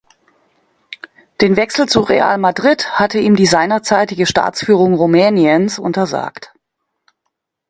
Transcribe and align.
Den 1.41 1.57
Wechsel 1.57 1.87
zu 1.87 1.99
Real 1.99 2.39
Madrid 2.39 2.89
hatte 2.97 3.19
ihm 3.19 3.35
die 3.35 3.45
seinerzeitige 3.45 4.25
Staatsführung 4.25 4.95
Rumäniens 4.95 5.77
untersagt. 5.77 6.55